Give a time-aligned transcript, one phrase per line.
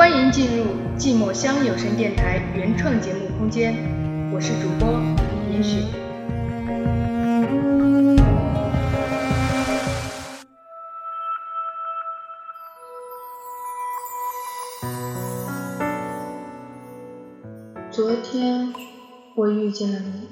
[0.00, 0.64] 欢迎进入
[0.96, 3.74] 寂寞乡有声电台原创节目空间，
[4.32, 4.98] 我是主播
[5.52, 5.84] 严雪。
[17.90, 18.72] 昨天
[19.36, 20.28] 我遇见了你，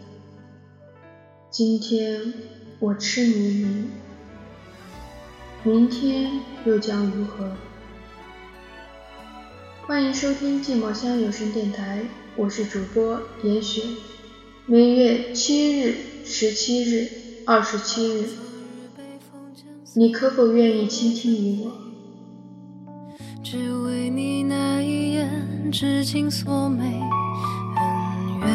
[1.50, 2.32] 今天
[2.78, 3.90] 我痴迷于你，
[5.62, 7.50] 明天又将如何？
[9.88, 12.02] 欢迎收听寂寞乡有声电台，
[12.36, 13.80] 我是主播严雪。
[14.66, 15.94] 每月七日、
[16.26, 17.08] 十七日、
[17.46, 18.28] 二十七日，
[19.94, 21.72] 你可否愿意倾听于我？
[23.42, 27.00] 只为你那一眼，至今所美
[27.74, 28.46] 恩怨，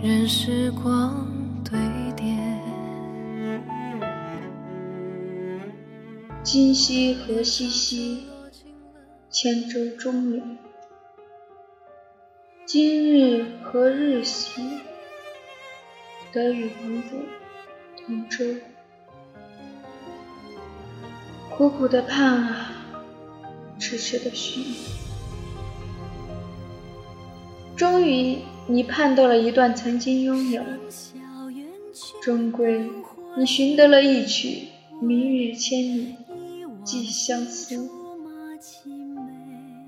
[0.00, 1.26] 任时光
[6.44, 8.22] 今夕何夕兮，
[9.28, 10.42] 千舟中流。
[12.64, 14.62] 今日何日兮，
[16.32, 17.16] 得与王子
[17.98, 18.44] 同舟。
[21.50, 22.72] 苦苦的盼啊，
[23.78, 24.64] 痴痴的寻，
[27.76, 30.62] 终于你盼到了一段曾经拥有，
[32.22, 32.88] 终归
[33.36, 34.68] 你寻得了一曲
[35.02, 36.14] 明月千里。
[36.88, 37.90] 寄相思，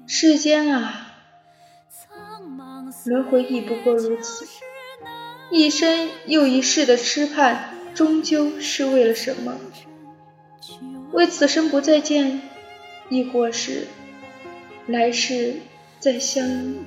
[0.06, 1.14] 世间啊，
[3.06, 4.46] 轮回亦不过如此。
[5.50, 9.56] 一生又一世的痴盼，终究是为了什么？
[11.12, 12.42] 为此生不再见，
[13.08, 13.86] 亦或是
[14.86, 15.56] 来世
[16.00, 16.84] 再相依？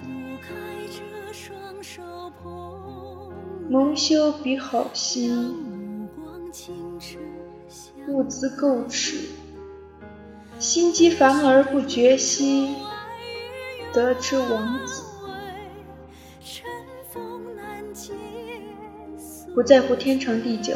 [3.67, 6.07] 蒙羞比好心，
[8.05, 9.17] 不知垢耻。
[10.63, 12.73] 心机烦而不觉兮，
[13.91, 15.03] 得之王子。
[19.53, 20.73] 不在乎天长地久，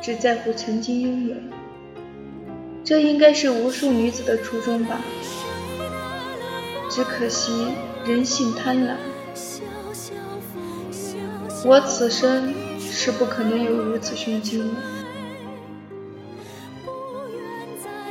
[0.00, 1.34] 只在乎曾经拥有。
[2.84, 5.00] 这应该是无数女子的初衷吧。
[6.88, 7.74] 只可惜
[8.04, 8.94] 人性贪婪，
[11.64, 14.74] 我此生是不可能有如此胸襟的。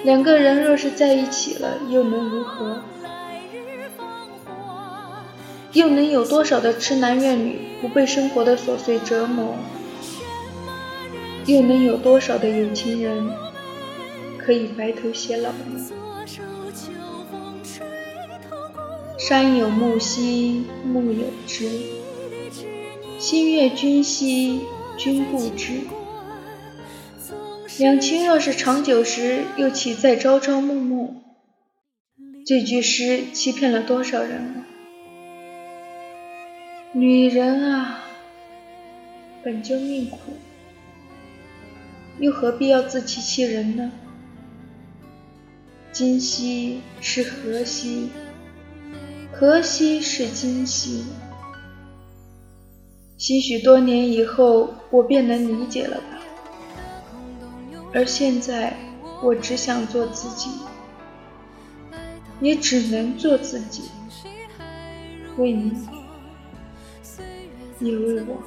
[0.06, 2.84] 两个人若是在一起了，又能如何？
[5.74, 9.56] 又能有多少的痴男怨女不被生活的琐碎折磨？
[11.48, 13.32] 又能有多少的有情人
[14.38, 15.50] 可以白头偕老？
[19.18, 21.68] 山有木兮木有枝，
[23.18, 24.62] 心悦君兮
[24.98, 25.80] 君不知。
[27.78, 31.16] 两情若是长久时，又岂在朝朝暮暮？
[32.46, 34.66] 这句诗欺骗了多少人啊！
[36.94, 38.02] 女人啊，
[39.44, 40.18] 本就命苦，
[42.20, 43.92] 又何必要自欺欺人呢？
[45.92, 48.10] 今夕是何夕？
[49.34, 51.04] 何夕是今夕？
[53.18, 56.22] 兴许多年以后，我便能理解了吧。
[57.96, 58.76] 而现在，
[59.24, 60.50] 我只想做自己，
[62.42, 63.90] 也只能做自己，
[65.38, 65.88] 为你，
[67.80, 68.44] 也为我。